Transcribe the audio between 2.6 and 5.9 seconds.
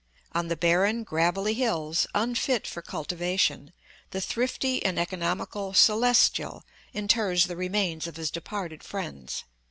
for cultivation, the thrifty and economical